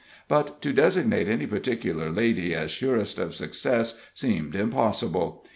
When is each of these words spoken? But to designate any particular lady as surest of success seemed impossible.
But 0.27 0.63
to 0.63 0.73
designate 0.73 1.29
any 1.29 1.45
particular 1.45 2.09
lady 2.09 2.55
as 2.55 2.71
surest 2.71 3.19
of 3.19 3.35
success 3.35 4.01
seemed 4.15 4.55
impossible. 4.55 5.45